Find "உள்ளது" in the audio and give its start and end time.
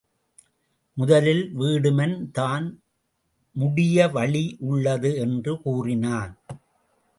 4.59-5.11